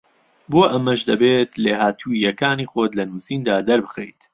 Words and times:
بۆ 0.51 0.61
ئەمەش 0.73 1.01
دەبێت 1.09 1.51
لێهاتووییەکانی 1.63 2.69
خۆت 2.71 2.91
لە 2.99 3.03
نووسیندا 3.09 3.55
دەربخەیت 3.69 4.21